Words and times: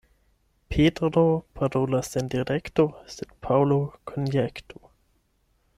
Petro 0.75 1.21
parolas 1.59 2.09
sen 2.15 2.31
direkto, 2.37 2.87
sed 3.17 3.37
Paŭlo 3.49 3.79
konjektu. 4.13 4.83